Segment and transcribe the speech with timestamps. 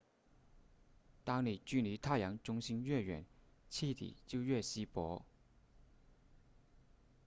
[1.23, 3.23] 当你距离太阳中心越远
[3.69, 5.23] 气体就越稀薄